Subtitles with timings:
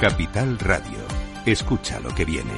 [0.00, 0.96] Capital Radio.
[1.44, 2.52] Escucha lo que viene.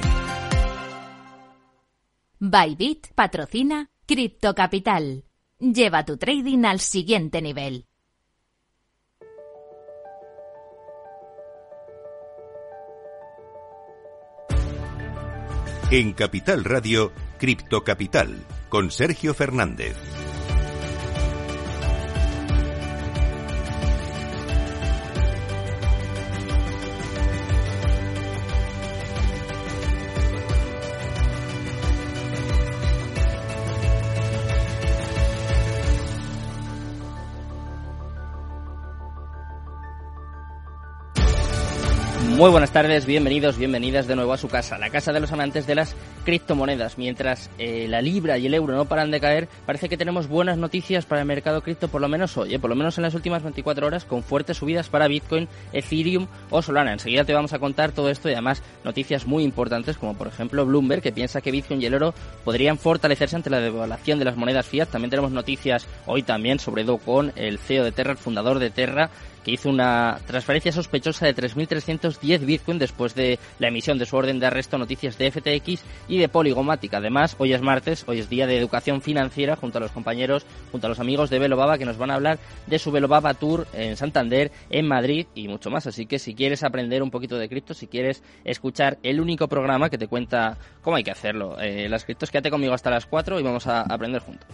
[2.37, 5.25] Bybit patrocina Cripto Capital.
[5.57, 7.87] Lleva tu trading al siguiente nivel.
[15.89, 19.97] En Capital Radio, Cripto Capital, con Sergio Fernández.
[42.29, 45.65] Muy buenas tardes, bienvenidos, bienvenidas de nuevo a su casa, la casa de los amantes
[45.65, 46.97] de las criptomonedas.
[46.97, 50.57] Mientras eh, la libra y el euro no paran de caer, parece que tenemos buenas
[50.57, 53.15] noticias para el mercado cripto, por lo menos hoy, eh, por lo menos en las
[53.15, 56.93] últimas 24 horas, con fuertes subidas para Bitcoin, Ethereum o Solana.
[56.93, 60.65] Enseguida te vamos a contar todo esto y además noticias muy importantes, como por ejemplo
[60.65, 64.37] Bloomberg, que piensa que Bitcoin y el oro podrían fortalecerse ante la devaluación de las
[64.37, 64.89] monedas fiat.
[64.89, 69.09] También tenemos noticias hoy también sobre con el CEO de Terra, el fundador de Terra,
[69.43, 74.39] que hizo una transferencia sospechosa de 3.310 Bitcoin después de la emisión de su orden
[74.39, 76.93] de arresto noticias de FTX y de Polygomatic.
[76.93, 80.87] Además, hoy es martes, hoy es día de educación financiera junto a los compañeros, junto
[80.87, 83.97] a los amigos de Velobaba que nos van a hablar de su Velobaba Tour en
[83.97, 85.87] Santander, en Madrid y mucho más.
[85.87, 89.89] Así que si quieres aprender un poquito de cripto, si quieres escuchar el único programa
[89.89, 93.39] que te cuenta cómo hay que hacerlo, eh, las criptos, quédate conmigo hasta las 4
[93.39, 94.47] y vamos a aprender juntos.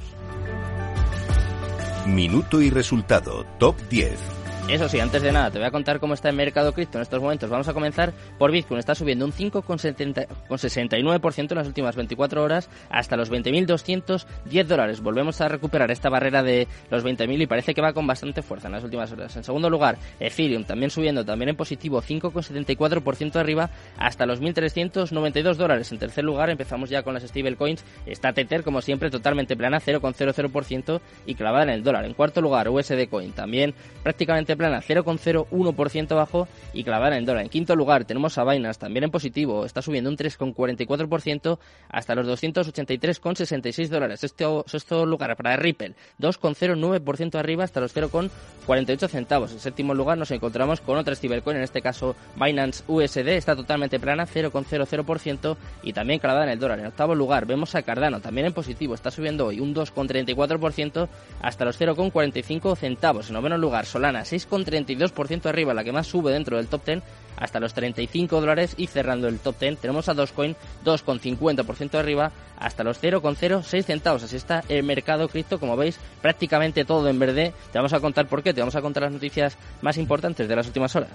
[2.06, 4.37] Minuto y resultado, top 10.
[4.70, 7.04] Eso sí, antes de nada, te voy a contar cómo está el mercado cripto en
[7.04, 7.50] estos momentos.
[7.50, 8.80] Vamos a comenzar por Bitcoin.
[8.80, 15.00] Está subiendo un 5,69% en las últimas 24 horas hasta los 20.210 dólares.
[15.00, 18.68] Volvemos a recuperar esta barrera de los 20.000 y parece que va con bastante fuerza
[18.68, 19.38] en las últimas horas.
[19.38, 25.94] En segundo lugar, Ethereum también subiendo, también en positivo, 5,74% arriba hasta los 1.392 dólares.
[25.94, 27.86] En tercer lugar, empezamos ya con las stablecoins.
[28.06, 32.04] Está Tether, como siempre, totalmente plana, 0,00% y clavada en el dólar.
[32.04, 33.74] En cuarto lugar, USD Coin, también
[34.04, 37.44] prácticamente plana, 0,01% bajo y clavada en dólar.
[37.44, 41.60] En quinto lugar tenemos a Binance, también en positivo, está subiendo un 3,44%
[41.90, 44.24] hasta los 283,66 dólares.
[44.24, 49.52] Este sexto lugar para Ripple, 2,09% arriba hasta los 0,48 centavos.
[49.52, 54.00] En séptimo lugar nos encontramos con otra stablecoin, en este caso Binance USD, está totalmente
[54.00, 56.80] plana, 0,00% y también clavada en el dólar.
[56.80, 61.08] En octavo lugar vemos a Cardano, también en positivo, está subiendo hoy un 2,34%
[61.42, 63.28] hasta los 0,45 centavos.
[63.28, 66.86] En noveno lugar Solana, 6 con 32% arriba, la que más sube dentro del top
[66.86, 67.04] 10
[67.38, 72.84] hasta los 35 dólares y cerrando el top 10 tenemos a Dogecoin 2,50% arriba hasta
[72.84, 74.24] los 0,06 centavos.
[74.24, 77.54] Así está el mercado cripto, como veis, prácticamente todo en verde.
[77.72, 80.56] Te vamos a contar por qué, te vamos a contar las noticias más importantes de
[80.56, 81.12] las últimas horas.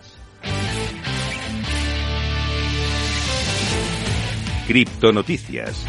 [4.67, 5.85] Cripto Noticias.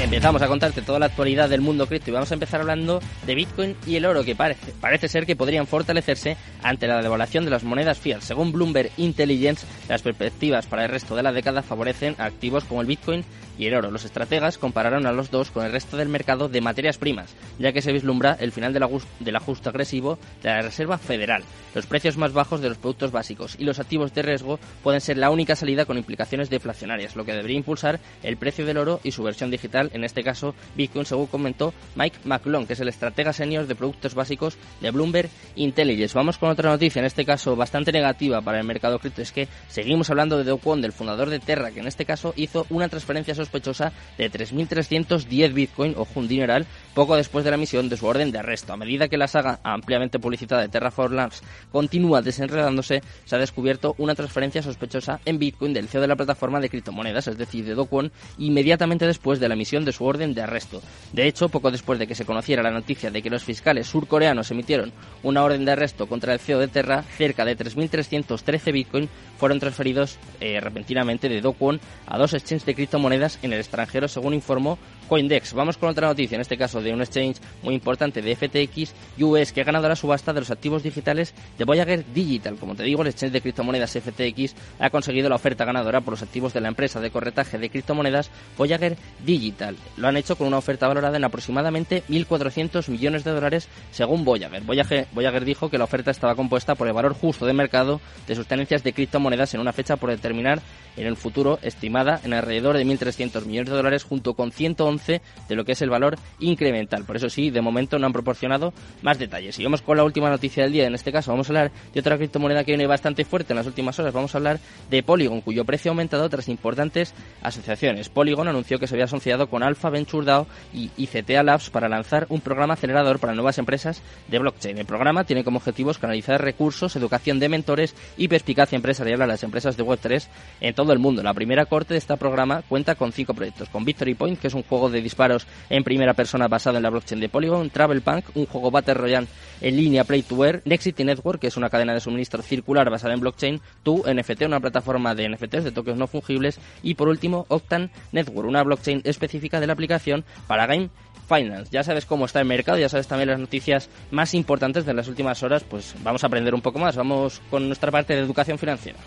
[0.00, 3.34] Empezamos a contarte toda la actualidad del mundo cripto y vamos a empezar hablando de
[3.34, 7.50] Bitcoin y el oro, que parece, parece ser que podrían fortalecerse ante la devaluación de
[7.50, 8.20] las monedas fiat.
[8.20, 12.86] Según Bloomberg Intelligence, las perspectivas para el resto de la década favorecen activos como el
[12.86, 13.24] Bitcoin
[13.58, 13.90] y el oro.
[13.90, 17.72] Los estrategas compararon a los dos con el resto del mercado de materias primas, ya
[17.72, 21.42] que se vislumbra el final del ajuste agresivo de la Reserva Federal.
[21.74, 25.18] Los precios más bajos de los productos básicos y los activos de riesgo pueden ser
[25.18, 29.10] la única salida con implicaciones deflacionarias, lo que debería impulsar el precio del oro y
[29.10, 33.32] su versión digital en este caso Bitcoin, según comentó Mike McClone, que es el estratega
[33.32, 36.16] senior de productos básicos de Bloomberg Intelligence.
[36.16, 39.48] Vamos con otra noticia, en este caso bastante negativa para el mercado cripto, es que
[39.68, 42.88] seguimos hablando de Do Kwon, del fundador de Terra, que en este caso hizo una
[42.88, 48.06] transferencia sospechosa de 3.310 Bitcoin, o un dineral, poco después de la emisión de su
[48.06, 48.72] orden de arresto.
[48.72, 53.94] A medida que la saga ampliamente publicitada de Terraform Labs continúa desenredándose, se ha descubierto
[53.98, 57.74] una transferencia sospechosa en Bitcoin del CEO de la plataforma de criptomonedas, es decir, de
[57.74, 60.82] Do Kwon, inmediatamente después de la emisión de su orden de arresto.
[61.12, 64.50] De hecho, poco después de que se conociera la noticia de que los fiscales surcoreanos
[64.50, 64.92] emitieron
[65.22, 69.08] una orden de arresto contra el CEO de Terra, cerca de 3.313 Bitcoin
[69.38, 74.08] fueron transferidos eh, repentinamente de Do Kwon a dos exchanges de criptomonedas en el extranjero,
[74.08, 75.54] según informó Coindex.
[75.54, 79.52] Vamos con otra noticia, en este caso de un exchange muy importante de FTX US
[79.52, 82.56] que ha ganado la subasta de los activos digitales de Voyager Digital.
[82.56, 86.22] Como te digo, el exchange de criptomonedas FTX ha conseguido la oferta ganadora por los
[86.22, 89.76] activos de la empresa de corretaje de criptomonedas Voyager Digital.
[89.96, 94.62] Lo han hecho con una oferta valorada en aproximadamente 1.400 millones de dólares según Voyager.
[94.62, 95.44] Voyager.
[95.44, 98.92] dijo que la oferta estaba compuesta por el valor justo de mercado de sus de
[98.92, 100.60] criptomonedas en una fecha por determinar
[100.96, 105.56] en el futuro, estimada en alrededor de 1.300 millones de dólares, junto con 111 de
[105.56, 107.04] lo que es el valor incremental.
[107.04, 108.72] Por eso sí, de momento no han proporcionado
[109.02, 109.58] más detalles.
[109.58, 110.86] Y vamos con la última noticia del día.
[110.86, 113.66] En este caso, vamos a hablar de otra criptomoneda que viene bastante fuerte en las
[113.66, 114.12] últimas horas.
[114.12, 114.60] Vamos a hablar
[114.90, 118.08] de Polygon, cuyo precio ha aumentado tras importantes asociaciones.
[118.08, 122.26] Polygon anunció que se había asociado con Alpha Venture DAO y ICTA Labs para lanzar
[122.28, 124.78] un programa acelerador para nuevas empresas de blockchain.
[124.78, 129.42] El programa tiene como objetivos canalizar recursos, educación de mentores y perspicacia empresarial a las
[129.42, 130.26] empresas de Web3
[130.60, 131.22] en todo el mundo.
[131.22, 134.54] La primera corte de este programa cuenta con cinco proyectos, con Victory Point, que es
[134.54, 138.24] un juego de disparos en primera persona basado en la blockchain de Polygon, Travel Punk,
[138.34, 139.26] un juego Battle Royale
[139.60, 143.14] en línea Play to Wear, Nexity Network, que es una cadena de suministro circular basada
[143.14, 147.46] en blockchain, Tu NFT, una plataforma de NFTs de tokens no fungibles, y por último
[147.48, 150.90] Octan Network, una blockchain específica de la aplicación para Game
[151.28, 151.70] Finance.
[151.70, 155.08] Ya sabes cómo está el mercado, ya sabes también las noticias más importantes de las
[155.08, 156.96] últimas horas, pues vamos a aprender un poco más.
[156.96, 158.98] Vamos con nuestra parte de educación financiera.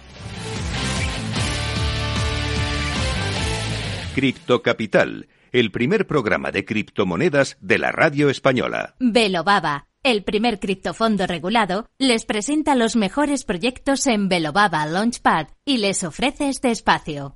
[4.13, 8.95] Cripto Capital, el primer programa de criptomonedas de la radio española.
[8.99, 16.03] Velobaba, el primer criptofondo regulado, les presenta los mejores proyectos en Velobaba Launchpad y les
[16.03, 17.35] ofrece este espacio.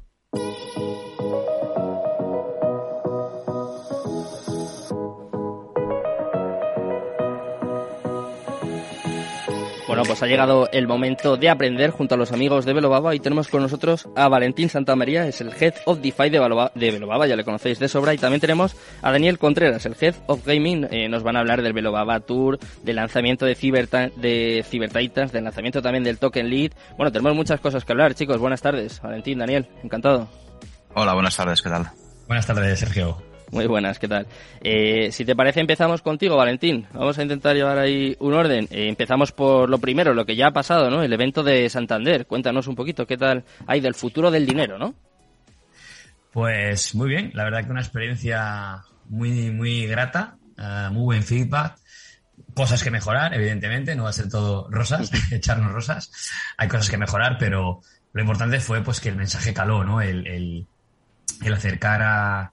[9.96, 13.22] Bueno, pues ha llegado el momento de aprender junto a los amigos de Velobaba y
[13.22, 17.46] tenemos con nosotros a Valentín Santamaría, es el Head of DeFi de, Velobaba, ya le
[17.46, 21.24] conocéis de sobra, y también tenemos a Daniel Contreras, el Head of Gaming, eh, nos
[21.24, 25.82] van a hablar del Velobaba Tour, del lanzamiento de, Cyber de Cyber Titans, del lanzamiento
[25.82, 26.74] también del Token Lead.
[26.98, 30.28] Bueno, tenemos muchas cosas que hablar, chicos, buenas tardes, Valentín, Daniel, encantado.
[30.94, 31.90] Hola, buenas tardes, ¿qué tal?
[32.28, 33.35] Buenas tardes, Sergio.
[33.56, 34.28] Muy buenas, ¿qué tal?
[34.62, 36.88] Eh, si te parece, empezamos contigo, Valentín.
[36.92, 38.68] Vamos a intentar llevar ahí un orden.
[38.70, 41.02] Eh, empezamos por lo primero, lo que ya ha pasado, ¿no?
[41.02, 42.28] El evento de Santander.
[42.28, 44.94] Cuéntanos un poquito qué tal hay del futuro del dinero, ¿no?
[46.34, 51.78] Pues muy bien, la verdad que una experiencia muy, muy grata, eh, muy buen feedback.
[52.54, 56.12] Cosas que mejorar, evidentemente, no va a ser todo rosas, echarnos rosas.
[56.58, 57.80] Hay cosas que mejorar, pero
[58.12, 60.02] lo importante fue pues que el mensaje caló, ¿no?
[60.02, 62.52] el, el acercar a,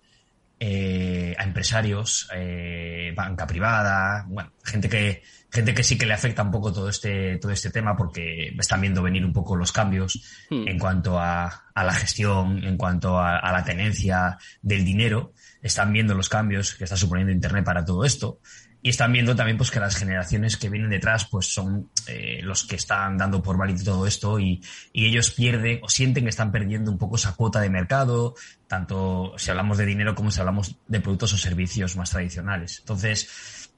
[0.64, 5.20] eh, a empresarios, eh, banca privada, bueno, gente que,
[5.50, 8.81] gente que sí que le afecta un poco todo este, todo este tema porque están
[8.81, 10.69] viendo venir un poco los cambios hmm.
[10.69, 15.93] en cuanto a, a, la gestión, en cuanto a, a, la tenencia del dinero, están
[15.93, 18.38] viendo los cambios que está suponiendo Internet para todo esto
[18.82, 22.64] y están viendo también pues que las generaciones que vienen detrás pues son eh, los
[22.64, 24.61] que están dando por válido todo esto y,
[24.93, 28.34] y, ellos pierden o sienten que están perdiendo un poco esa cuota de mercado,
[28.67, 32.81] tanto si hablamos de dinero como si hablamos de productos o servicios más tradicionales.
[32.81, 33.70] Entonces,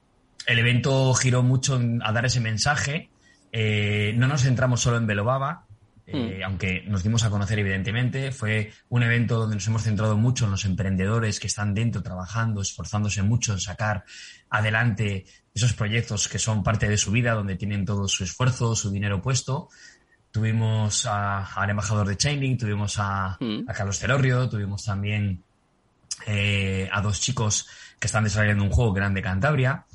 [0.47, 3.11] el evento giró mucho a dar ese mensaje.
[3.51, 5.64] Eh, no nos centramos solo en Belobaba,
[6.07, 6.43] eh, hmm.
[6.43, 10.51] aunque nos dimos a conocer evidentemente, fue un evento donde nos hemos centrado mucho en
[10.51, 14.05] los emprendedores que están dentro trabajando, esforzándose mucho en sacar
[14.49, 18.91] adelante esos proyectos que son parte de su vida, donde tienen todo su esfuerzo, su
[18.91, 19.69] dinero puesto.
[20.29, 23.65] Tuvimos al embajador de Chainlink, tuvimos a, hmm.
[23.65, 25.41] Carlos Terorrio, tuvimos también
[26.27, 27.67] eh, a dos chicos
[27.99, 29.85] que están desarrollando un juego grande Cantabria,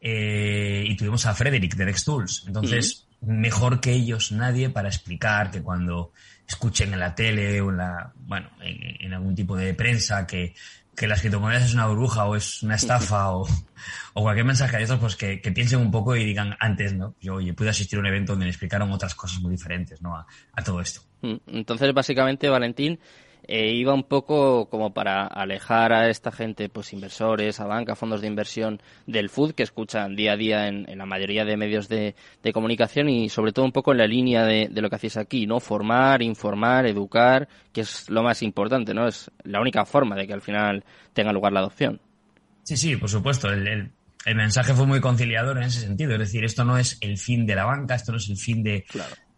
[0.00, 2.44] eh, y tuvimos a Frederick de Dex Tools.
[2.46, 3.09] Entonces, hmm.
[3.22, 6.12] Mejor que ellos nadie para explicar que cuando
[6.46, 10.54] escuchen en la tele o en la, bueno, en algún tipo de prensa que
[11.00, 13.46] que las criptomonedas es una burbuja o es una estafa o,
[14.12, 17.14] o, cualquier mensaje de estos, pues que, piensen un poco y digan antes, ¿no?
[17.22, 20.14] Yo, oye, pude asistir a un evento donde me explicaron otras cosas muy diferentes, ¿no?
[20.14, 21.00] a todo esto.
[21.22, 23.00] Mm, entonces, básicamente, Valentín,
[23.52, 28.20] eh, iba un poco como para alejar a esta gente, pues inversores, a banca, fondos
[28.20, 32.14] de inversión del food que escuchan día a día en, la mayoría de medios de,
[32.54, 35.58] comunicación y sobre todo un poco en la línea de, lo que hacéis aquí, ¿no?
[35.58, 39.08] Formar, informar, educar, que es lo más importante, ¿no?
[39.08, 42.00] Es la única forma de que al final tenga lugar la adopción.
[42.62, 43.50] Sí, sí, por supuesto.
[43.50, 43.90] El,
[44.26, 46.12] el, mensaje fue muy conciliador en ese sentido.
[46.12, 48.62] Es decir, esto no es el fin de la banca, esto no es el fin
[48.62, 48.84] de,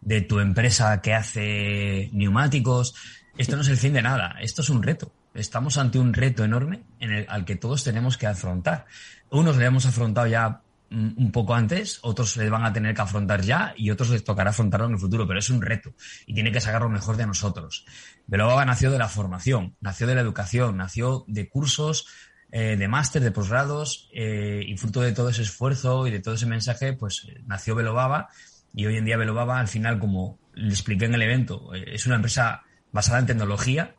[0.01, 2.93] de tu empresa que hace neumáticos
[3.37, 5.11] esto no es el fin de nada, esto es un reto.
[5.33, 8.85] Estamos ante un reto enorme en el, al que todos tenemos que afrontar.
[9.29, 13.01] Unos le hemos afrontado ya mm, un poco antes, otros le van a tener que
[13.01, 15.93] afrontar ya y otros les tocará afrontarlo en el futuro, pero es un reto
[16.27, 17.85] y tiene que sacar lo mejor de nosotros.
[18.27, 22.07] Belobaba nació de la formación, nació de la educación, nació de cursos,
[22.51, 26.35] eh, de máster, de posgrados eh, y fruto de todo ese esfuerzo y de todo
[26.35, 28.29] ese mensaje, pues nació Belobaba
[28.75, 32.05] y hoy en día Belobaba al final, como le expliqué en el evento, eh, es
[32.05, 32.61] una empresa
[32.93, 33.95] basada en tecnología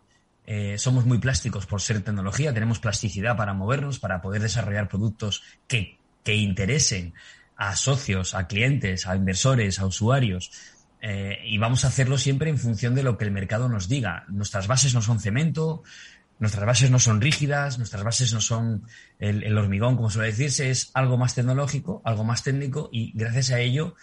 [0.46, 5.42] eh, somos muy plásticos por ser tecnología, tenemos plasticidad para movernos, para poder desarrollar productos
[5.66, 7.14] que, que interesen
[7.56, 10.50] a socios, a clientes, a inversores, a usuarios.
[11.00, 14.24] Eh, y vamos a hacerlo siempre en función de lo que el mercado nos diga.
[14.28, 15.82] Nuestras bases no son cemento,
[16.38, 18.84] nuestras bases no son rígidas, nuestras bases no son
[19.18, 23.60] el, hormigón, como suele decirse, es algo más tecnológico, algo más técnico y gracias a
[23.60, 23.94] ello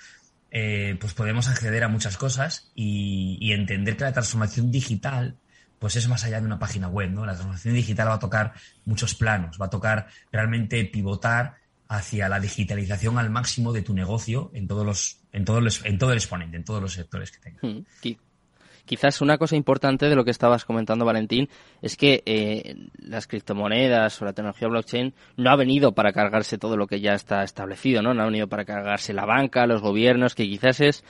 [0.52, 5.38] eh, pues podemos acceder a muchas cosas y, entender que la transformación digital
[5.80, 7.26] pues es más allá de una página web, ¿no?
[7.26, 8.54] La transformación digital va a tocar
[8.86, 11.56] muchos planos, va a tocar realmente pivotar
[11.88, 15.98] hacia la digitalización al máximo de tu negocio en todos los, en todos los, en
[15.98, 17.64] todo el exponente, en todos los sectores que tengas.
[17.64, 17.80] Hmm,
[18.86, 21.50] quizás una cosa importante de lo que estabas comentando, Valentín,
[21.82, 26.78] es que eh, las criptomonedas o la tecnología blockchain no ha venido para cargarse todo
[26.78, 28.14] lo que ya está establecido, ¿no?
[28.14, 31.04] No ha venido para cargarse la banca, los gobiernos, que quizás es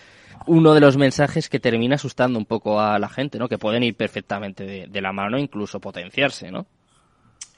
[0.47, 3.47] uno de los mensajes que termina asustando un poco a la gente, ¿no?
[3.47, 6.67] Que pueden ir perfectamente de, la mano, incluso potenciarse, ¿no?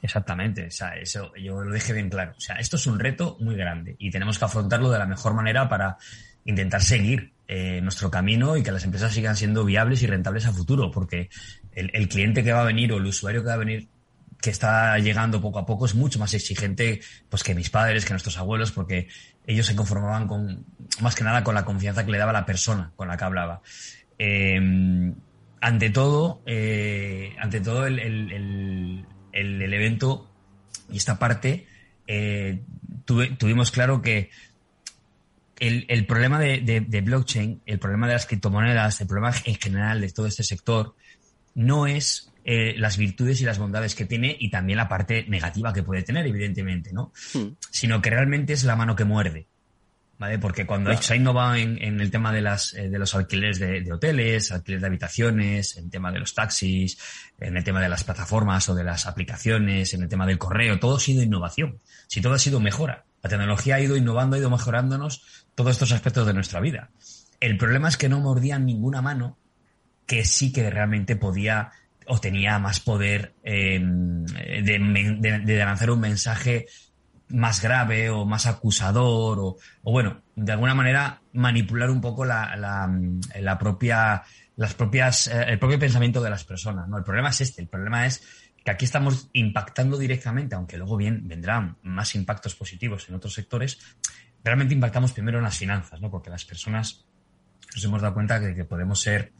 [0.02, 2.34] Exactamente, o sea, eso yo lo dejé bien claro.
[2.38, 5.34] O sea, esto es un reto muy grande y tenemos que afrontarlo de la mejor
[5.34, 5.98] manera para
[6.44, 10.54] intentar seguir eh, nuestro camino y que las empresas sigan siendo viables y rentables a
[10.54, 11.30] futuro, porque
[11.74, 13.90] el, cliente que va a venir o el usuario que va a venir
[14.42, 18.12] que está llegando poco a poco es mucho más exigente pues que mis padres, que
[18.12, 19.08] nuestros abuelos, porque
[19.46, 20.66] ellos se conformaban con,
[21.02, 23.62] más que nada con la confianza que le daba la persona con la que hablaba.
[24.18, 25.14] Em,
[25.62, 30.30] ante todo, eh, ante todo el, el, el, evento
[30.92, 31.68] y esta parte,
[32.08, 32.62] eh,
[33.06, 34.30] tuvimos claro que
[35.60, 40.10] el, problema de, de, blockchain, el problema de las criptomonedas, el problema en general de
[40.10, 40.96] todo este sector,
[41.56, 45.72] no es eh, las virtudes y las bondades que tiene y también la parte negativa
[45.72, 47.14] que puede tener, evidentemente, ¿no?
[47.34, 47.56] Hmm.
[47.70, 49.48] Sino que realmente es la mano que muerde.
[50.20, 50.40] ¿Vale?
[50.40, 53.92] Porque cuando se ha innovado en, el tema de, las, eh, de los alquileres de,
[53.92, 56.98] hoteles, alquileres de habitaciones, en el tema de los taxis,
[57.40, 60.80] en el tema de las plataformas o de las aplicaciones, en el tema del correo,
[60.80, 61.80] todo ha sido innovación.
[62.08, 63.06] Si todo ha sido mejora.
[63.24, 66.90] La tecnología ha ido innovando, ha ido mejorándonos todos estos aspectos de nuestra vida.
[67.40, 69.38] El problema es que no mordían ninguna mano
[70.06, 71.72] que sí que realmente podía
[72.08, 76.68] o tenía más poder em, de, lanzar un mensaje
[77.30, 83.58] más grave o más acusador o, bueno, de alguna manera manipular un poco la, la,
[83.58, 84.24] propia,
[84.56, 86.88] las propias, eh, el propio pensamiento de las personas.
[86.88, 86.98] ¿no?
[86.98, 88.22] El problema es este, el problema es
[88.64, 93.80] que aquí estamos impactando directamente, aunque luego bien vendrán más impactos positivos en otros sectores,
[94.44, 96.12] realmente impactamos primero en las finanzas, ¿no?
[96.12, 97.06] Porque las personas
[97.74, 99.34] nos hemos dado cuenta de que podemos ser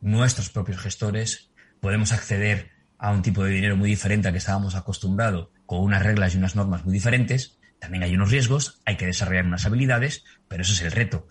[0.00, 1.50] nuestros propios gestores
[1.80, 6.02] podemos acceder a un tipo de dinero muy diferente al que estábamos acostumbrados, con unas
[6.02, 7.58] reglas y unas normas muy diferentes.
[7.78, 11.26] También hay unos riesgos, hay que desarrollar unas habilidades, pero eso es el reto.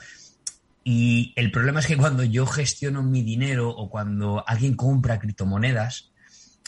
[0.84, 6.12] Y el problema es que cuando yo gestiono mi dinero o cuando alguien compra criptomonedas,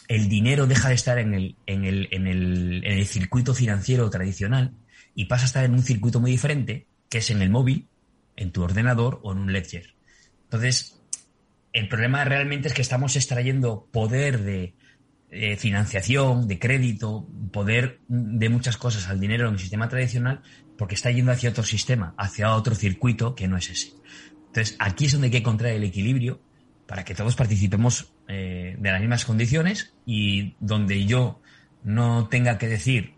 [0.08, 4.10] el dinero deja de estar en el, en el, en el, en el circuito financiero
[4.10, 4.76] tradicional
[5.16, 7.88] y pasa a estar en un circuito muy diferente, que es en el móvil,
[8.36, 9.94] en tu ordenador o en un ledger.
[10.44, 11.02] Entonces,
[11.74, 14.76] el problema realmente es que estamos extrayendo poder de,
[15.58, 20.42] financiación, de crédito, poder de muchas cosas al dinero en el sistema tradicional
[20.78, 23.94] porque está yendo hacia otro sistema, hacia otro circuito que no es ese.
[24.48, 26.42] Entonces, aquí es donde hay que encontrar el equilibrio
[26.86, 31.42] para que todos participemos eh, de las mismas condiciones y donde yo
[31.84, 33.14] no tenga que decir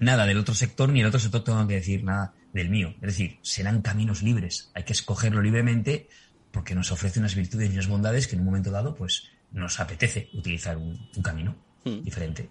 [0.00, 2.94] nada del otro sector ni el otro sector tenga que decir nada del mío.
[2.96, 4.70] Es decir, serán caminos libres.
[4.74, 6.08] Hay que escogerlo libremente
[6.50, 9.78] porque nos ofrece unas virtudes y unas bondades que en un momento dado pues nos
[9.80, 12.02] apetece utilizar un, camino hmm.
[12.02, 12.48] diferente.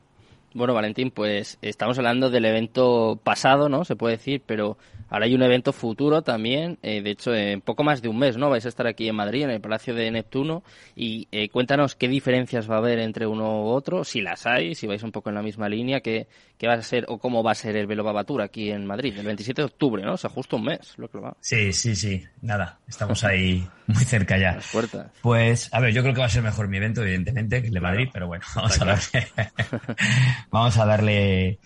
[0.53, 3.83] Bueno, Valentín, pues estamos hablando del evento pasado, ¿no?
[3.83, 4.77] Se puede decir, pero
[5.09, 6.77] ahora hay un evento futuro también.
[6.81, 8.49] Eh, de hecho, en poco más de un mes, ¿no?
[8.49, 10.63] Vais a estar aquí en Madrid, en el Palacio de Neptuno.
[10.95, 14.75] Y eh, cuéntanos qué diferencias va a haber entre uno u otro, si las hay,
[14.75, 17.43] si vais un poco en la misma línea, qué, qué va a ser o cómo
[17.43, 20.13] va a ser el Velo Babatura aquí en Madrid, el 27 de octubre, ¿no?
[20.13, 21.35] O sea, justo un mes, lo que va.
[21.39, 22.23] Sí, sí, sí.
[22.41, 24.55] Nada, estamos ahí muy cerca ya.
[24.55, 25.11] Las puertas.
[25.21, 27.73] Pues, a ver, yo creo que va a ser mejor mi evento, evidentemente, que el
[27.73, 28.99] de Madrid, pero bueno, vamos a ver.
[30.51, 31.59] vamos a darle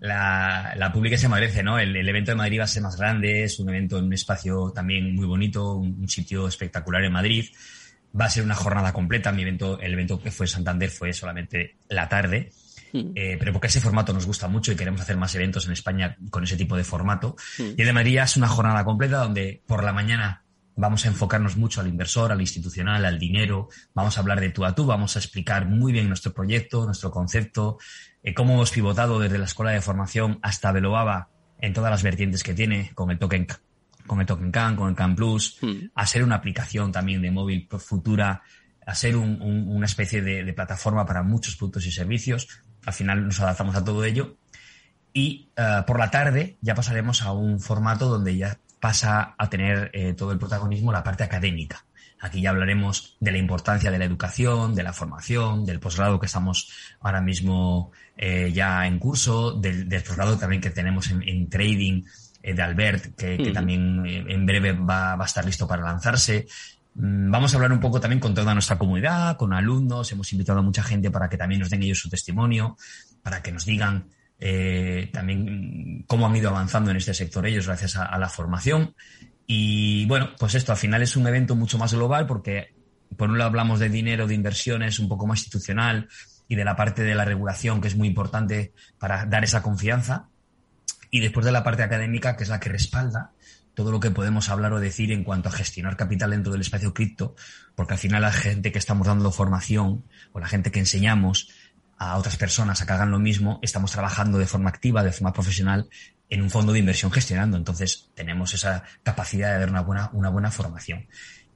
[0.00, 1.78] la, la pública se merece, ¿no?
[1.78, 4.70] El, evento de Madrid va a ser más grande, es un evento en un espacio
[4.74, 7.46] también muy bonito, un, sitio espectacular en Madrid.
[8.18, 9.32] Va a ser una jornada completa.
[9.32, 12.50] Mi evento, el evento que fue en Santander fue solamente la tarde.
[12.92, 13.12] Hmm.
[13.14, 16.16] Eh, pero porque ese formato nos gusta mucho y queremos hacer más eventos en España
[16.30, 17.36] con ese tipo de formato.
[17.58, 17.74] Hmm.
[17.76, 20.45] Y el de Madrid es una jornada completa donde por la mañana
[20.76, 24.64] vamos a enfocarnos mucho al inversor, al institucional, al dinero, vamos a hablar de tú
[24.64, 27.78] a tú, vamos a explicar muy bien nuestro proyecto, nuestro concepto,
[28.22, 32.42] eh, cómo hemos pivotado desde la escuela de formación hasta Velobaba en todas las vertientes
[32.42, 33.46] que tiene, con el token,
[34.06, 35.90] con el token CAN, con el CAN Plus, hmm.
[35.94, 38.42] a ser una aplicación también de móvil futura
[38.86, 42.46] a ser una especie de, plataforma para muchos productos y servicios.
[42.84, 44.36] Al final nos adaptamos a todo ello.
[45.12, 49.90] Y eh, por la tarde ya pasaremos a un formato donde ya pasa a tener
[49.92, 51.84] eh, todo el protagonismo la parte académica.
[52.20, 56.26] Aquí ya hablaremos de la importancia de la educación, de la formación, del posgrado que
[56.26, 62.04] estamos ahora mismo eh, ya en curso, del, posgrado también que tenemos en, trading
[62.42, 66.46] de Albert, que, también en breve va, va, a estar listo para lanzarse.
[66.96, 70.10] Mm, vamos a hablar un poco también con toda nuestra comunidad, con alumnos.
[70.12, 72.76] Hemos invitado a mucha gente para que también nos den ellos su testimonio,
[73.22, 77.96] para que nos digan eh, también cómo han ido avanzando en este sector ellos gracias
[77.96, 78.94] a, la formación.
[79.46, 82.74] Y bueno, pues esto al final es un evento mucho más global porque
[83.16, 86.08] por un lado hablamos de dinero, de inversiones un poco más institucional
[86.48, 90.28] y de la parte de la regulación que es muy importante para dar esa confianza.
[91.10, 93.32] Y después de la parte académica que es la que respalda
[93.76, 96.94] todo lo que podemos hablar o decir en cuanto a gestionar capital dentro del espacio
[96.94, 97.36] cripto,
[97.74, 100.02] porque al final la gente que estamos dando formación
[100.32, 101.50] o la gente que enseñamos
[101.98, 105.32] a otras personas a que hagan lo mismo, estamos trabajando de forma activa, de forma
[105.32, 105.88] profesional
[106.28, 107.56] en un fondo de inversión gestionando.
[107.56, 111.06] Entonces tenemos esa capacidad de dar una buena, una buena formación.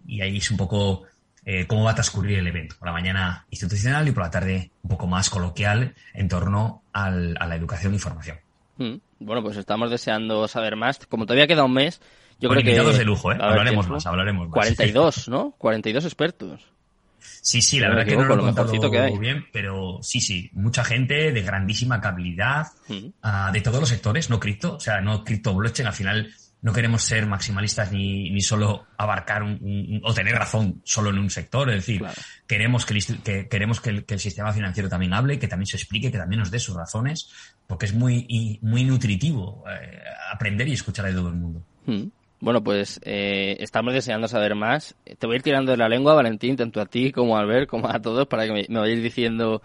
[0.06, 1.04] Y ahí es un poco
[1.44, 2.76] eh, cómo va a transcurrir el evento.
[2.78, 7.36] Por la mañana institucional y por la tarde un poco más coloquial en torno al,
[7.38, 8.38] a la educación y formación.
[8.76, 8.96] Mm.
[9.18, 10.98] Bueno, pues estamos deseando saber más.
[11.06, 12.00] Como todavía queda un mes,
[12.40, 12.98] yo creo que...
[12.98, 13.38] de lujo, ¿eh?
[13.38, 14.54] Hablaremos más, hablaremos más.
[14.54, 15.54] 42, ¿no?
[15.58, 16.72] 42 expertos.
[17.20, 20.84] Sí, sí, la verdad que no lo, he contado que bien, pero sí, sí, mucha
[20.84, 23.06] gente de grandísima habilidad, mm.
[23.22, 26.72] ah, de todos los sectores, no cripto, o sea, no cripto blockchain, al final no
[26.72, 31.70] queremos ser maximalistas ni, ni solo abarcar un, o tener razón solo en un sector,
[31.70, 32.04] es decir,
[32.46, 36.18] queremos, que, que queremos que el, sistema financiero también hable, que también se explique, que
[36.18, 37.30] también nos dé sus razones,
[37.66, 40.00] porque es muy, muy nutritivo eh,
[40.32, 41.62] aprender y escuchar a todo el mundo.
[41.86, 42.08] Hmm.
[42.40, 44.94] Bueno, pues eh, estamos deseando saber más.
[45.18, 47.68] Te voy a ir tirando de la lengua, Valentín, tanto a ti como a Albert,
[47.68, 49.62] como a todos, para que me, me vayáis diciendo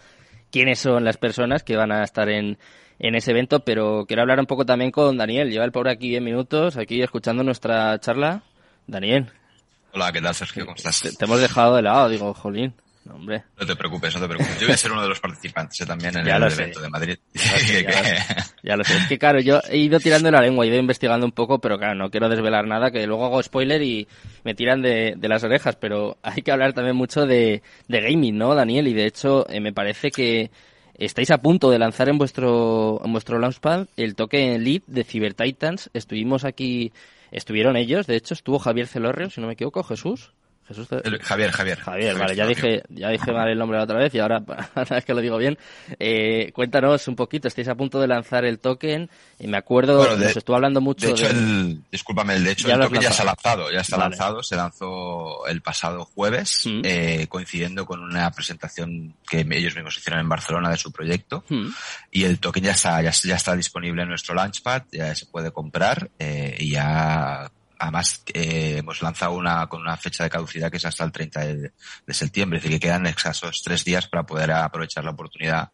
[0.51, 2.58] quiénes son las personas que van a estar en,
[3.00, 5.50] en ese evento, pero quiero hablar un poco también con Daniel.
[5.50, 8.44] Lleva el pobre aquí 10 minutos, aquí escuchando nuestra charla.
[8.88, 9.32] Daniel.
[9.94, 10.65] Hola, ¿qué tal, Sergio?
[10.65, 11.01] ¿Cómo estás?
[11.01, 12.74] Te, hemos dejado de lado, digo, jolín.
[13.06, 13.44] No, hombre.
[13.60, 14.60] No te preocupes, no te preocupes.
[14.60, 15.86] Yo voy a ser uno de los participantes ¿eh?
[15.86, 17.18] también en el evento de Madrid.
[18.64, 21.24] Ya, lo sé, Es que claro, yo he ido tirando la lengua, he ido investigando
[21.24, 24.08] un poco, pero claro, no quiero desvelar nada, que luego hago spoiler y
[24.44, 25.76] me tiran de, de las orejas.
[25.76, 28.88] Pero hay que hablar también mucho de, de gaming, ¿no, Daniel?
[28.88, 30.50] Y de hecho, eh, me parece que
[30.98, 35.34] Estáis a punto de lanzar en vuestro, en vuestro Launchpad el token lead de Cyber
[35.34, 35.90] Titans.
[35.94, 36.94] Estuvimos aquí,
[37.32, 40.32] estuvieron ellos, de hecho estuvo Javier Celorrio, si no me equivoco, Jesús.
[40.68, 40.88] Jesús
[41.22, 41.80] Javier, Javier.
[41.80, 44.40] Javier, vale, ya dije, ya dije mal el nombre la otra vez y ahora,
[44.75, 45.58] una vez que lo digo bien,
[46.00, 50.18] eh, cuéntanos un poquito, estáis a punto de lanzar el token y me acuerdo, bueno,
[50.18, 51.14] nos estuvo hablando mucho de...
[51.14, 54.56] hecho, El, discúlpame, de hecho el token ya se ha lanzado, ya está lanzado, se
[54.56, 56.82] lanzó el pasado jueves, mm.
[56.84, 61.68] eh, coincidiendo con una presentación que ellos mismos hicieron en Barcelona de su proyecto mm.
[62.10, 66.10] y el token ya está, ya, está disponible en nuestro Launchpad, ya se puede comprar
[66.18, 70.85] eh, y ya Además, eh, hemos lanzado una con una fecha de caducidad que es
[70.85, 71.72] hasta el 30 de,
[72.09, 75.72] septiembre, es decir, que quedan escasos tres días para poder aprovechar la oportunidad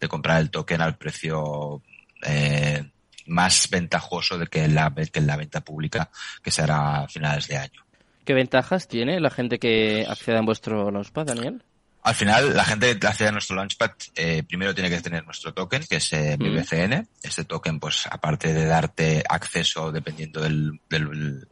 [0.00, 1.82] de comprar el token al precio
[2.22, 2.84] eh,
[3.26, 6.10] más ventajoso de que la, que la venta pública,
[6.42, 7.84] que será a finales de año.
[8.24, 11.62] ¿Qué ventajas tiene la gente que acceda en vuestro Launchpad, Daniel?
[12.04, 15.54] Al final, la gente que accede a nuestro Launchpad eh, primero tiene que tener nuestro
[15.54, 17.08] token, que es eh, BBCN.
[17.22, 21.48] Este token, pues aparte de darte acceso dependiendo del, del,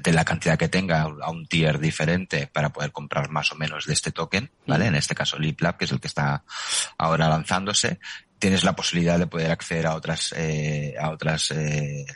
[0.00, 3.86] de la cantidad que tenga a un tier diferente para poder comprar más o menos
[3.86, 4.86] de este token, ¿vale?
[4.86, 6.44] En este caso LeapLab, que es el que está
[6.96, 7.98] ahora lanzándose,
[8.38, 12.06] tienes la posibilidad de poder acceder a otras, eh, a otras eh,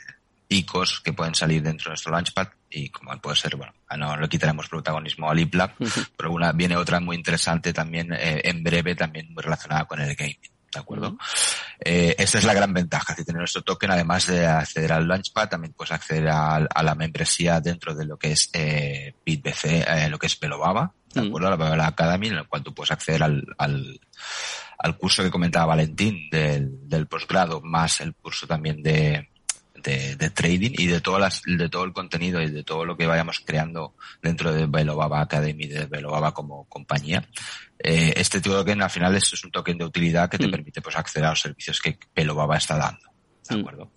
[0.53, 4.29] ICOs que pueden salir dentro de nuestro Launchpad y como puede ser, bueno, no le
[4.29, 5.75] quitaremos protagonismo a LeapLab,
[6.17, 10.15] pero una, viene otra muy interesante también eh, en breve, también muy relacionada con el
[10.15, 10.37] gaming.
[10.73, 11.15] ¿De acuerdo?
[11.79, 15.49] eh, esa es la gran ventaja de tener nuestro token, además de acceder al Launchpad,
[15.49, 20.09] también puedes acceder a, a la membresía dentro de lo que es eh, BitBC, eh,
[20.09, 21.51] lo que es Velobaba, ¿de acuerdo?
[21.51, 23.99] La Velobaba Academy, en el cual tú puedes acceder al, al,
[24.79, 29.29] al curso que comentaba Valentín del, del posgrado, más el curso también de,
[29.83, 33.05] de, trading y de todas las, de todo el contenido y de todo lo que
[33.05, 37.27] vayamos creando dentro de Velobaba Academy, de Velobaba como compañía.
[37.79, 40.51] Eh, este token al final es, un token de utilidad que te mm.
[40.51, 43.09] permite pues acceder a los servicios que Velobaba está dando.
[43.49, 43.59] ¿De mm.
[43.59, 43.91] acuerdo?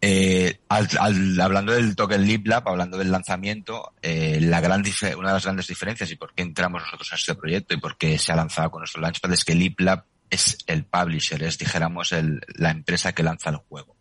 [0.00, 4.84] Eh, al, hablando del token LeapLab, hablando del lanzamiento, eh, la gran
[5.16, 7.96] una de las grandes diferencias y por qué entramos nosotros en este proyecto y por
[7.96, 12.12] qué se ha lanzado con nuestro Launchpad es que LeapLab es el publisher, es dijéramos
[12.12, 13.95] el, la empresa que lanza el juego.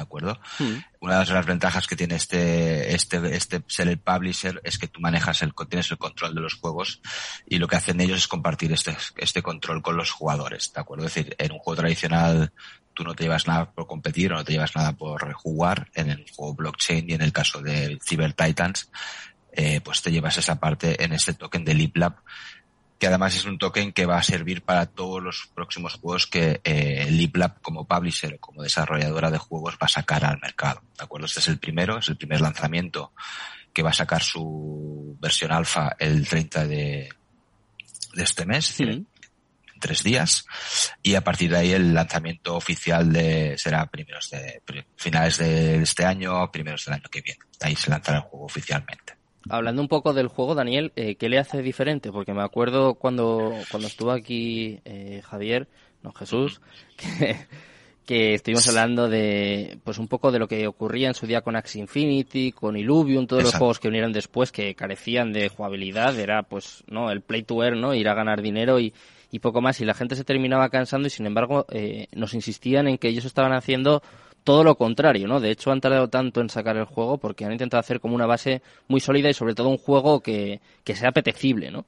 [0.00, 0.40] ¿De acuerdo?
[0.58, 0.78] Hmm.
[1.00, 5.00] Una de las ventajas que tiene este, este, este ser el publisher es que tú
[5.00, 7.02] manejas el, tienes el control de los juegos
[7.46, 11.06] y lo que hacen ellos es compartir este, este control con los jugadores, ¿de acuerdo?
[11.06, 12.52] Es decir, en un juego tradicional
[12.94, 16.10] tú no te llevas nada por competir o no te llevas nada por jugar en
[16.10, 18.90] el juego blockchain y en el caso de Cyber Titans,
[19.52, 22.16] eh, pues te llevas esa parte en este token de LeapLab
[23.00, 26.60] que además es un token que va a servir para todos los próximos juegos que
[26.62, 30.82] eh, LeapLab como publisher o como desarrolladora de juegos va a sacar al mercado.
[30.98, 31.24] ¿De acuerdo?
[31.24, 33.14] Este es el primero, es el primer lanzamiento
[33.72, 37.08] que va a sacar su versión alfa el 30 de,
[38.12, 39.06] de este mes, en
[39.80, 40.44] tres días.
[41.02, 44.62] Y a partir de ahí el lanzamiento oficial de, será primeros de,
[44.96, 47.40] finales de este año, primeros del año que viene.
[47.62, 49.19] Ahí se lanzará el juego oficialmente.
[49.48, 52.12] Hablando un poco del juego, Daniel, eh, ¿qué le hace diferente?
[52.12, 55.66] Porque me acuerdo cuando, cuando estuvo aquí eh, Javier,
[56.02, 56.60] no Jesús,
[58.06, 61.56] que, estuvimos hablando de, pues un poco de lo que ocurría en su día con
[61.56, 66.42] Axie Infinity, con Illuvium, todos los juegos que unieron después que carecían de jugabilidad, era
[66.42, 67.94] pues, no, el play to earn, ¿no?
[67.94, 68.92] Ir a ganar dinero y,
[69.30, 69.80] y poco más.
[69.80, 73.24] Y la gente se terminaba cansando y sin embargo eh, nos insistían en que ellos
[73.24, 74.02] estaban haciendo
[74.44, 75.40] todo lo contrario, ¿no?
[75.40, 78.26] De hecho, han tardado tanto en sacar el juego porque han intentado hacer como una
[78.26, 81.86] base muy sólida y sobre todo un juego que, sea apetecible, ¿no?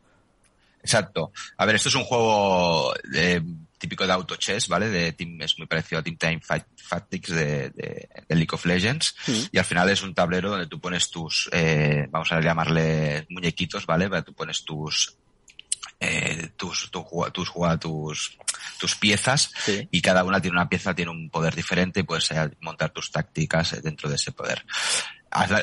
[0.80, 1.32] Exacto.
[1.56, 3.40] A ver, esto es un juego eh,
[3.78, 4.88] típico de auto chess, ¿vale?
[4.88, 6.64] De team, es muy parecido a Team Time Fight,
[7.28, 9.14] de, de, League of Legends.
[9.26, 9.32] Mm.
[9.52, 13.86] Y al final es un tablero donde tú pones tus, eh, vamos a llamarle muñequitos,
[13.86, 14.08] ¿vale?
[14.22, 15.16] Tú pones tus
[16.04, 18.38] eh, tus, tus, tus, tus,
[18.78, 19.52] tus piezas
[19.90, 23.10] y cada una tiene una pieza, tiene un poder diferente y puedes eh, montar tus
[23.10, 24.64] tácticas dentro de ese poder.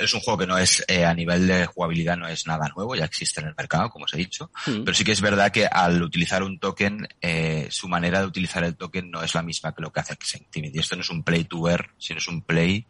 [0.01, 2.95] Es un juego que no es, eh, a nivel de jugabilidad no es nada nuevo,
[2.95, 4.83] ya existe en el mercado, como os he dicho, mm.
[4.83, 8.63] pero sí que es verdad que al utilizar un token, eh, su manera de utilizar
[8.63, 10.73] el token no es la misma que lo que hace Xentimid.
[10.73, 12.87] Y esto no es un play to earn, sino es un play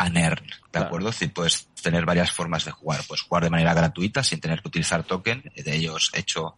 [0.00, 1.12] Aner, ¿de acuerdo?
[1.12, 3.02] Si puedes tener varias formas de jugar.
[3.06, 5.42] Puedes jugar de manera gratuita sin tener que utilizar token.
[5.54, 6.56] De ellos, hecho,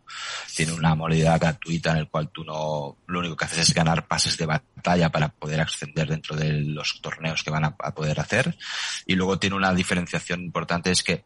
[0.54, 4.06] tiene una modalidad gratuita en el cual tú no, lo único que haces es ganar
[4.06, 8.56] pases de batalla para poder ascender dentro de los torneos que van a, poder hacer.
[9.06, 11.24] Y luego tiene una diferenciación importante es que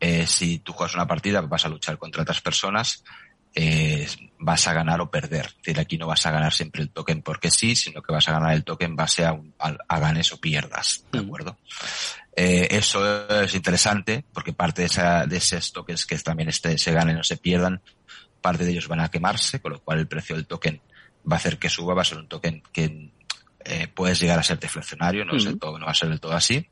[0.00, 3.04] eh, si tú juegas una partida vas a luchar contra otras personas
[3.54, 4.06] eh,
[4.38, 5.54] vas a ganar o perder.
[5.64, 8.32] Es aquí no vas a ganar siempre el token porque sí, sino que vas a
[8.32, 11.24] ganar el token base a, a, ganes o pierdas, ¿de mm.
[11.24, 11.58] acuerdo?
[12.34, 16.92] Eh, eso es interesante porque parte de, esa, de esos tokens que también este, se
[16.92, 17.82] ganen o se pierdan,
[18.40, 20.80] parte de ellos van a quemarse, con lo cual el precio del token
[21.30, 23.10] va a hacer que suba, va a ser un token que
[23.64, 26.68] eh, puedes llegar a ser deflacionario, no, todo, no va a ser del todo así,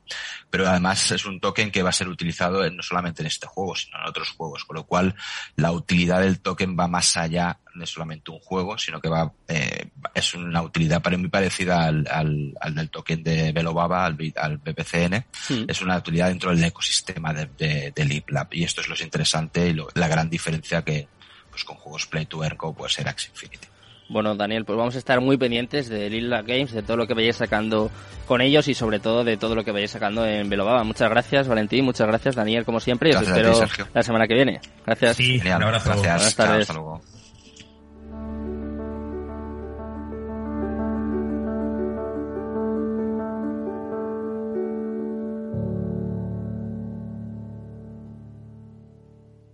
[0.48, 3.74] pero además es un token que va a ser utilizado no solamente en este juego,
[3.74, 5.14] sino en otros juegos, con lo cual
[5.56, 9.90] la utilidad del token va más allá de solamente un juego, sino que va eh,
[10.14, 14.58] es una utilidad para muy parecida al, al, al del token de Velobaba, al, al
[14.58, 15.24] BPCN,
[15.68, 19.76] es una utilidad dentro del ecosistema de, de, de y esto es lo interesante y
[19.94, 21.08] la gran diferencia que
[21.50, 23.68] pues con juegos Play to Earn puede ser Axie Infinity.
[24.10, 27.14] Bueno, Daniel, pues vamos a estar muy pendientes de Lila Games, de todo lo que
[27.14, 27.92] vayáis sacando
[28.26, 30.82] con ellos y sobre todo de todo lo que vayáis sacando en Velobaba.
[30.82, 33.52] Muchas gracias, Valentín, muchas gracias, Daniel, como siempre, y os espero
[33.94, 34.60] la semana que viene.
[34.84, 35.16] Gracias.
[35.16, 35.90] Sí, un abrazo.
[35.90, 36.16] Gracias.
[36.16, 36.60] Buenas tardes.
[36.62, 37.00] hasta luego.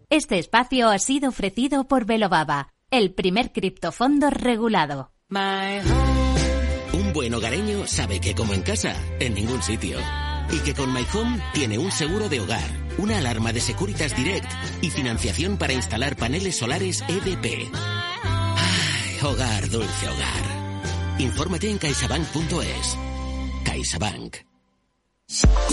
[0.08, 5.12] Este espacio ha sido ofrecido por Velobaba el primer criptofondo regulado.
[6.92, 9.98] Un buen hogareño sabe que como en casa, en ningún sitio.
[10.50, 14.50] Y que con My Home tiene un seguro de hogar, una alarma de Securitas Direct
[14.80, 17.68] y financiación para instalar paneles solares EDP.
[17.74, 21.18] Ay, hogar, dulce hogar.
[21.18, 22.96] Infórmate en caixabank.es.
[23.64, 24.45] CaixaBank.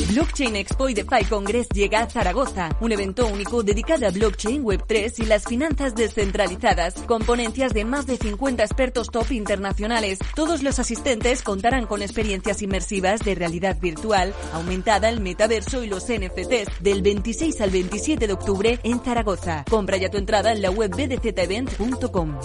[0.09, 5.19] Blockchain Expo y DeFi Congress llega a Zaragoza, un evento único dedicado a blockchain, Web3
[5.19, 10.19] y las finanzas descentralizadas, con ponencias de más de 50 expertos top internacionales.
[10.35, 16.05] Todos los asistentes contarán con experiencias inmersivas de realidad virtual, aumentada, el metaverso y los
[16.05, 19.65] NFTs del 26 al 27 de octubre en Zaragoza.
[19.69, 22.39] Compra ya tu entrada en la web bdzevent.com.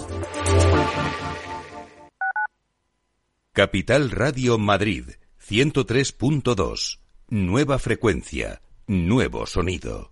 [3.53, 5.05] Capital Radio Madrid
[5.49, 6.99] 103.2.
[7.29, 8.61] Nueva frecuencia.
[8.85, 10.11] Nuevo sonido.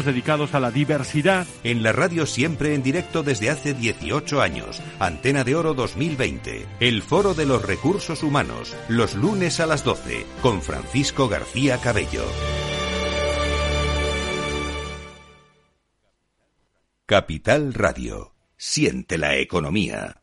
[0.00, 1.46] dedicados a la diversidad.
[1.62, 4.80] En la radio siempre en directo desde hace 18 años.
[4.98, 6.66] Antena de Oro 2020.
[6.80, 8.74] El Foro de los Recursos Humanos.
[8.88, 10.24] Los lunes a las 12.
[10.40, 12.24] Con Francisco García Cabello.
[17.04, 18.34] Capital Radio.
[18.56, 20.21] Siente la economía.